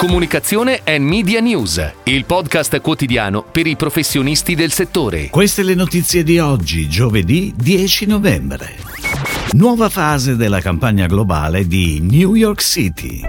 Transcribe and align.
Comunicazione 0.00 0.80
e 0.82 0.98
Media 0.98 1.40
News, 1.40 1.92
il 2.04 2.24
podcast 2.24 2.80
quotidiano 2.80 3.42
per 3.42 3.66
i 3.66 3.76
professionisti 3.76 4.54
del 4.54 4.72
settore. 4.72 5.28
Queste 5.28 5.62
le 5.62 5.74
notizie 5.74 6.22
di 6.22 6.38
oggi, 6.38 6.88
giovedì 6.88 7.52
10 7.54 8.06
novembre. 8.06 8.76
Nuova 9.50 9.90
fase 9.90 10.36
della 10.36 10.62
campagna 10.62 11.06
globale 11.06 11.66
di 11.66 12.00
New 12.00 12.34
York 12.34 12.62
City. 12.62 13.20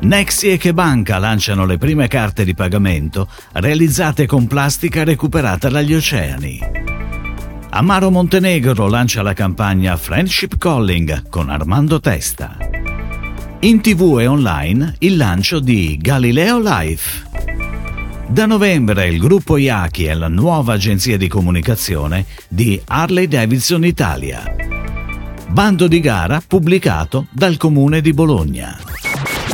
Nexi 0.00 0.50
e 0.50 0.56
Kebanka 0.56 1.18
lanciano 1.18 1.64
le 1.64 1.78
prime 1.78 2.08
carte 2.08 2.44
di 2.44 2.54
pagamento 2.54 3.28
realizzate 3.52 4.26
con 4.26 4.48
plastica 4.48 5.04
recuperata 5.04 5.68
dagli 5.68 5.94
oceani. 5.94 6.58
Amaro 7.70 8.10
Montenegro 8.10 8.88
lancia 8.88 9.22
la 9.22 9.32
campagna 9.32 9.96
Friendship 9.96 10.58
Calling 10.58 11.28
con 11.28 11.48
Armando 11.48 12.00
Testa. 12.00 12.67
In 13.60 13.80
tv 13.80 14.20
e 14.20 14.28
online 14.28 14.94
il 15.00 15.16
lancio 15.16 15.58
di 15.58 15.98
Galileo 16.00 16.60
Life. 16.60 17.26
Da 18.28 18.46
novembre 18.46 19.08
il 19.08 19.18
gruppo 19.18 19.56
Iaki 19.56 20.04
è 20.04 20.14
la 20.14 20.28
nuova 20.28 20.74
agenzia 20.74 21.16
di 21.16 21.26
comunicazione 21.26 22.24
di 22.46 22.80
Harley 22.84 23.26
Davidson 23.26 23.84
Italia. 23.84 24.44
Bando 25.48 25.88
di 25.88 25.98
gara 25.98 26.40
pubblicato 26.46 27.26
dal 27.32 27.56
comune 27.56 28.00
di 28.00 28.12
Bologna. 28.12 28.87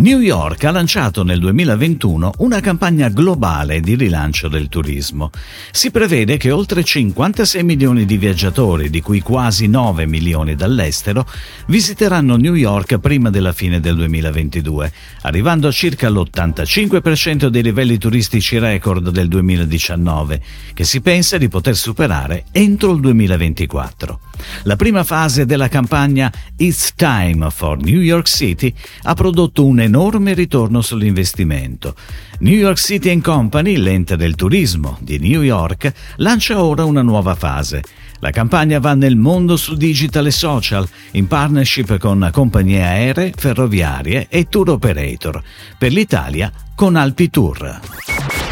New 0.01 0.19
York 0.19 0.65
ha 0.65 0.73
lanciato 0.73 1.23
nel 1.23 1.39
2021 1.39 2.33
una 2.39 2.61
campagna 2.61 3.09
globale 3.09 3.81
di 3.81 3.95
rilancio 3.95 4.49
del 4.49 4.69
turismo. 4.69 5.31
Si 5.71 5.93
prevede 5.93 6.37
che 6.37 6.51
oltre 6.51 6.83
56 6.83 7.63
milioni 7.63 8.05
di 8.05 8.19
viaggiatori, 8.19 8.91
di 8.91 9.01
cui 9.01 9.21
quasi 9.21 9.69
9 9.69 10.05
milioni 10.07 10.57
dall'estero, 10.57 11.27
visiteranno 11.69 12.37
New 12.37 12.55
York 12.55 12.99
prima 12.99 13.31
della 13.31 13.53
fine 13.53 13.79
del 13.79 13.95
2022, 13.95 14.93
arrivando 15.23 15.69
a 15.69 15.73
circa 15.73 16.11
l'85% 16.11 17.47
dei 17.47 17.63
livelli 17.63 17.97
turistici 17.97 18.59
record 18.59 19.11
del 19.11 19.29
2019, 19.29 20.43
che 20.75 20.85
si 20.85 21.01
pensa 21.01 21.39
di 21.39 21.49
poter 21.49 21.77
superare 21.77 22.47
entro 22.51 22.93
il 22.93 23.01
2024. 23.01 24.19
La 24.63 24.77
prima 24.77 25.05
fase 25.05 25.47
della 25.47 25.69
campagna 25.69 26.33
It's 26.57 26.95
Time 26.95 27.51
for 27.51 27.79
New 27.79 28.01
York 28.01 28.29
City 28.29 28.73
ha 29.03 29.15
prodotto 29.15 29.65
un 29.65 29.81
enorme 29.81 30.35
ritorno 30.35 30.81
sull'investimento. 30.81 31.95
New 32.41 32.55
York 32.57 32.79
City 32.79 33.21
Company, 33.21 33.77
l'ente 33.77 34.17
del 34.17 34.35
turismo 34.35 34.99
di 35.01 35.19
New 35.19 35.43
York, 35.43 35.93
lancia 36.17 36.63
ora 36.63 36.85
una 36.85 37.03
nuova 37.03 37.35
fase. 37.35 37.83
La 38.21 38.31
campagna 38.31 38.79
va 38.79 38.95
nel 38.95 39.17
mondo 39.17 39.57
su 39.57 39.75
digital 39.75 40.27
e 40.27 40.31
social, 40.31 40.89
in 41.13 41.27
partnership 41.27 41.99
con 41.99 42.29
compagnie 42.33 42.83
aeree, 42.83 43.33
ferroviarie 43.37 44.29
e 44.31 44.49
tour 44.49 44.71
operator. 44.71 45.43
Per 45.77 45.93
l'Italia 45.93 46.51
con 46.75 46.97
Alpi 46.97 47.29
Tour. 47.29 47.81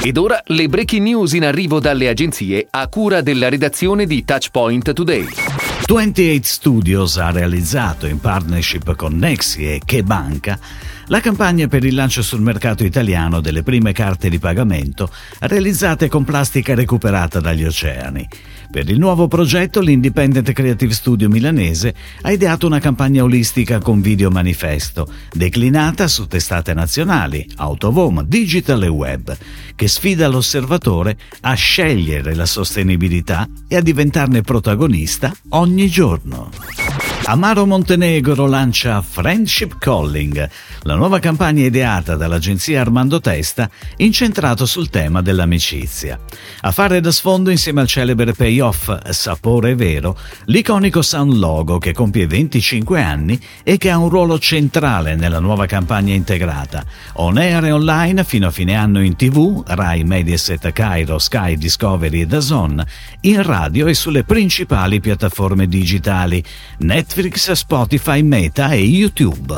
Ed 0.03 0.17
ora 0.17 0.43
le 0.47 0.69
breaking 0.69 1.07
news 1.07 1.33
in 1.33 1.45
arrivo 1.45 1.81
dalle 1.81 2.09
agenzie 2.09 2.67
a 2.71 2.89
cura 2.89 3.21
della 3.21 3.49
redazione 3.49 4.05
di 4.05 4.25
Touchpoint 4.25 4.93
Today. 4.93 5.52
28 5.85 6.47
Studios 6.47 7.19
ha 7.19 7.31
realizzato 7.31 8.07
in 8.07 8.21
partnership 8.21 8.95
con 8.95 9.17
Nexi 9.17 9.65
e 9.65 9.81
Kebanka 9.85 10.59
la 11.07 11.21
campagna 11.21 11.67
per 11.67 11.85
il 11.85 11.95
lancio 11.95 12.23
sul 12.23 12.41
mercato 12.41 12.85
italiano 12.85 13.41
delle 13.41 13.63
prime 13.63 13.93
carte 13.93 14.31
di 14.31 14.39
pagamento 14.39 15.11
realizzate 15.41 16.09
con 16.09 16.25
plastica 16.25 16.75
recuperata 16.75 17.41
dagli 17.41 17.65
oceani. 17.65 18.27
Per 18.73 18.89
il 18.89 18.99
nuovo 18.99 19.29
progetto 19.29 19.83
l'Independent 19.83 20.51
Creative 20.53 20.95
Studio 20.95 21.29
milanese 21.29 21.95
ha 22.23 22.33
ideato 22.33 22.67
una 22.67 22.79
campagna 22.79 23.23
olistica 23.23 23.79
con 23.81 24.01
video 24.01 24.31
manifesto, 24.31 25.07
declinata 25.31 26.09
su 26.09 26.27
testate 26.27 26.73
nazionali, 26.73 27.47
autovom, 27.57 28.23
digital 28.23 28.83
e 28.85 28.89
web, 28.89 29.37
che 29.77 29.89
sfida 29.89 30.27
l'osservatore 30.27 31.19
a 31.43 31.53
scegliere 31.53 32.35
la 32.35 32.47
sostenibilità 32.47 33.47
e 33.69 33.77
a 33.77 33.83
diventarne 33.83 34.41
protagonista 34.41 35.31
ogni 35.51 35.91
giorno. 35.91 36.51
Amaro 37.33 37.65
Montenegro 37.65 38.47
lancia 38.47 39.01
Friendship 39.01 39.79
Calling, 39.79 40.51
la 40.83 40.95
nuova 40.97 41.19
campagna 41.19 41.65
ideata 41.65 42.15
dall'agenzia 42.15 42.83
Armando 42.83 43.23
Testa 43.23 43.71
incentrato 43.97 44.67
sul 44.67 44.91
tema 44.91 45.23
dell'amicizia. 45.23 46.21
A 46.61 46.71
fare 46.73 47.01
da 47.01 47.11
sfondo 47.11 47.49
insieme 47.49 47.81
al 47.81 47.87
celebre 47.87 48.35
payoff 48.35 49.09
Sapore 49.09 49.75
Vero, 49.75 50.19
l'iconico 50.45 51.01
Sound 51.01 51.33
Logo 51.33 51.79
che 51.79 51.95
compie 51.95 52.27
25 52.27 53.01
anni 53.01 53.41
e 53.63 53.79
che 53.79 53.89
ha 53.89 53.97
un 53.97 54.11
ruolo 54.11 54.39
centrale 54.39 55.15
nella 55.15 55.41
nuova 55.41 55.65
campagna 55.65 56.13
integrata, 56.13 56.85
on 57.15 57.39
air 57.39 57.65
e 57.65 57.73
online 57.73 58.25
fino 58.25 58.49
a 58.49 58.51
fine 58.51 58.75
anno 58.75 59.03
in 59.03 59.17
tv, 59.17 59.63
Rai, 59.69 60.05
Mediaset, 60.05 60.71
Cairo, 60.73 61.19
Sky, 61.19 61.57
Discovery 61.57 62.21
e 62.21 62.27
DAZN, 62.27 62.85
in 63.23 63.43
radio 63.43 63.87
e 63.87 63.95
sulle 63.95 64.23
principali 64.23 65.01
piattaforme 65.01 65.67
digitali, 65.67 66.45
Netflix, 66.81 67.21
Netflix, 67.23 67.53
Spotify, 67.53 68.21
Meta 68.23 68.71
e 68.73 68.81
YouTube. 68.81 69.55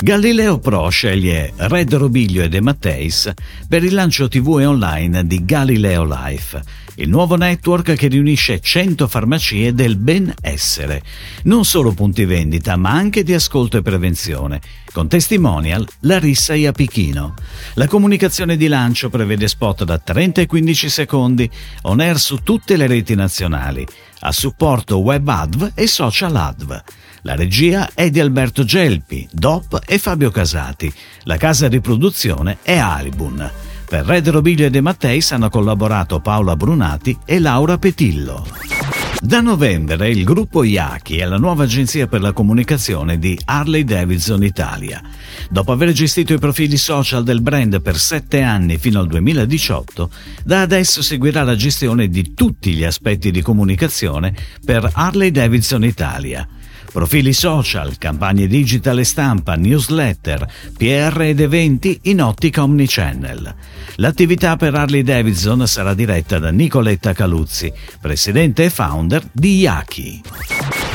Galileo 0.00 0.60
Pro 0.60 0.88
sceglie 0.90 1.52
Red 1.56 1.92
Robiglio 1.94 2.44
e 2.44 2.48
De 2.48 2.60
Matteis 2.60 3.32
per 3.66 3.82
il 3.82 3.94
lancio 3.94 4.28
TV 4.28 4.60
e 4.60 4.64
online 4.64 5.26
di 5.26 5.44
Galileo 5.44 6.04
Life, 6.04 6.62
il 6.96 7.08
nuovo 7.08 7.34
network 7.34 7.94
che 7.94 8.06
riunisce 8.06 8.60
100 8.60 9.08
farmacie 9.08 9.74
del 9.74 9.96
benessere, 9.96 11.02
non 11.44 11.64
solo 11.64 11.90
punti 11.92 12.24
vendita 12.24 12.76
ma 12.76 12.90
anche 12.90 13.24
di 13.24 13.34
ascolto 13.34 13.78
e 13.78 13.82
prevenzione, 13.82 14.60
con 14.92 15.08
testimonial 15.08 15.84
Larissa 16.00 16.54
Iapichino. 16.54 17.34
La 17.74 17.88
comunicazione 17.88 18.56
di 18.56 18.68
lancio 18.68 19.08
prevede 19.08 19.48
spot 19.48 19.82
da 19.82 19.98
30 19.98 20.42
e 20.42 20.46
15 20.46 20.88
secondi, 20.88 21.50
on 21.82 21.98
air 21.98 22.20
su 22.20 22.36
tutte 22.44 22.76
le 22.76 22.86
reti 22.86 23.16
nazionali, 23.16 23.84
a 24.20 24.32
supporto 24.32 24.98
web 24.98 25.28
adv 25.28 25.70
e 25.74 25.86
social 25.86 26.34
adv. 26.36 26.82
La 27.22 27.34
regia 27.34 27.90
è 27.94 28.10
di 28.10 28.20
Alberto 28.20 28.64
Gelpi, 28.64 29.28
DOP 29.30 29.80
e 29.86 29.98
Fabio 29.98 30.30
Casati. 30.30 30.92
La 31.24 31.36
casa 31.36 31.68
di 31.68 31.80
produzione 31.80 32.58
è 32.62 32.76
Alibun. 32.76 33.50
Per 33.88 34.04
Red 34.04 34.28
Robiglio 34.28 34.66
e 34.66 34.70
De 34.70 34.80
Matteis 34.80 35.32
hanno 35.32 35.48
collaborato 35.48 36.20
Paola 36.20 36.56
Brunati 36.56 37.18
e 37.24 37.38
Laura 37.38 37.78
Petillo. 37.78 38.77
Da 39.20 39.40
novembre 39.40 40.08
il 40.10 40.22
gruppo 40.22 40.62
Iaki 40.62 41.18
è 41.18 41.24
la 41.24 41.38
nuova 41.38 41.64
agenzia 41.64 42.06
per 42.06 42.20
la 42.20 42.32
comunicazione 42.32 43.18
di 43.18 43.36
Harley 43.46 43.82
Davidson 43.82 44.44
Italia. 44.44 45.02
Dopo 45.50 45.72
aver 45.72 45.90
gestito 45.90 46.32
i 46.32 46.38
profili 46.38 46.76
social 46.76 47.24
del 47.24 47.42
brand 47.42 47.82
per 47.82 47.98
sette 47.98 48.42
anni 48.42 48.78
fino 48.78 49.00
al 49.00 49.08
2018, 49.08 50.10
da 50.44 50.60
adesso 50.60 51.02
seguirà 51.02 51.42
la 51.42 51.56
gestione 51.56 52.08
di 52.08 52.32
tutti 52.32 52.72
gli 52.74 52.84
aspetti 52.84 53.32
di 53.32 53.42
comunicazione 53.42 54.34
per 54.64 54.88
Harley 54.94 55.32
Davidson 55.32 55.84
Italia 55.84 56.48
profili 56.92 57.32
social, 57.32 57.98
campagne 57.98 58.46
digital 58.46 58.98
e 58.98 59.04
stampa, 59.04 59.54
newsletter, 59.54 60.46
PR 60.76 61.20
ed 61.22 61.40
eventi 61.40 61.98
in 62.04 62.22
ottica 62.22 62.62
omnichannel. 62.62 63.54
L'attività 63.96 64.56
per 64.56 64.74
Harley 64.74 65.02
Davidson 65.02 65.66
sarà 65.66 65.94
diretta 65.94 66.38
da 66.38 66.50
Nicoletta 66.50 67.12
Caluzzi, 67.12 67.72
presidente 68.00 68.64
e 68.64 68.70
founder 68.70 69.28
di 69.32 69.58
Yaki. 69.58 70.22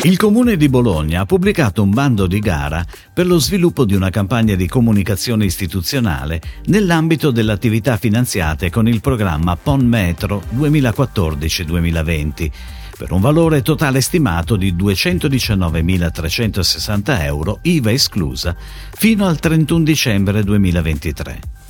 Il 0.05 0.17
Comune 0.17 0.57
di 0.57 0.67
Bologna 0.67 1.21
ha 1.21 1.25
pubblicato 1.25 1.81
un 1.81 1.91
bando 1.91 2.27
di 2.27 2.39
gara 2.39 2.85
per 3.13 3.25
lo 3.25 3.39
sviluppo 3.39 3.85
di 3.85 3.95
una 3.95 4.09
campagna 4.09 4.53
di 4.55 4.67
comunicazione 4.67 5.45
istituzionale 5.45 6.41
nell'ambito 6.65 7.31
delle 7.31 7.53
attività 7.53 7.95
finanziate 7.95 8.69
con 8.69 8.85
il 8.89 8.99
programma 8.99 9.55
PON 9.55 9.85
Metro 9.85 10.43
2014-2020 10.57 12.51
per 12.97 13.11
un 13.11 13.21
valore 13.21 13.61
totale 13.61 14.01
stimato 14.01 14.55
di 14.55 14.73
219.360 14.73 17.23
euro, 17.23 17.59
IVA 17.61 17.91
esclusa, 17.91 18.55
fino 18.91 19.27
al 19.27 19.37
31 19.39 19.83
dicembre 19.83 20.43
2023. 20.43 21.62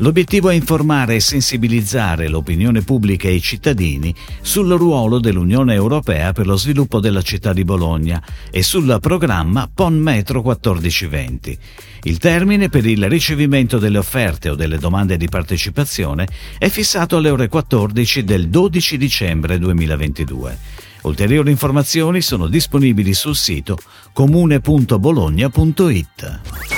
L'obiettivo 0.00 0.48
è 0.48 0.54
informare 0.54 1.16
e 1.16 1.20
sensibilizzare 1.20 2.28
l'opinione 2.28 2.82
pubblica 2.82 3.26
e 3.26 3.34
i 3.34 3.40
cittadini 3.40 4.14
sul 4.40 4.70
ruolo 4.70 5.18
dell'Unione 5.18 5.74
Europea 5.74 6.32
per 6.32 6.46
lo 6.46 6.56
sviluppo 6.56 7.00
della 7.00 7.22
città 7.22 7.52
di 7.52 7.64
Bologna 7.64 8.22
e 8.48 8.62
sul 8.62 8.96
programma 9.00 9.68
PON 9.72 9.98
Metro 9.98 10.40
1420. 10.40 11.58
Il 12.04 12.18
termine 12.18 12.68
per 12.68 12.86
il 12.86 13.08
ricevimento 13.08 13.78
delle 13.78 13.98
offerte 13.98 14.50
o 14.50 14.54
delle 14.54 14.78
domande 14.78 15.16
di 15.16 15.28
partecipazione 15.28 16.28
è 16.58 16.68
fissato 16.68 17.16
alle 17.16 17.30
ore 17.30 17.48
14 17.48 18.22
del 18.22 18.50
12 18.50 18.98
dicembre 18.98 19.58
2022. 19.58 20.58
Ulteriori 21.02 21.50
informazioni 21.50 22.20
sono 22.20 22.46
disponibili 22.46 23.14
sul 23.14 23.34
sito 23.34 23.76
comune.bologna.it. 24.12 26.77